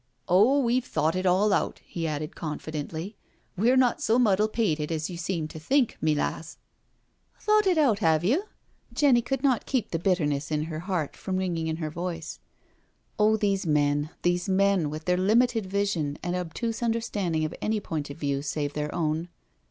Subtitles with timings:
[0.27, 3.17] Oh, we've thought it all out/' he added confidently;
[3.55, 6.57] "we're not so mudde pated as you seem to think, me lass."
[7.39, 8.45] "Thought it all out, have you?"
[8.91, 12.39] Jenny could not keep the bitterness in her heart from ringing in her voice.
[13.19, 18.09] Oh, these men, these men, with their limited vision and obtuse understanding of any point
[18.09, 19.29] of view save their own.